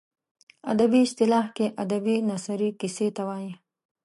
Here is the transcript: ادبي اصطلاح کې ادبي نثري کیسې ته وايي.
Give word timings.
ادبي 0.71 0.99
اصطلاح 1.07 1.45
کې 1.57 1.65
ادبي 1.83 2.15
نثري 2.29 2.69
کیسې 2.79 3.07
ته 3.15 3.23
وايي. 3.27 3.51